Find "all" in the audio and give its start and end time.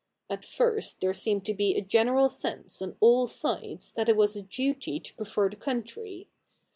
3.01-3.27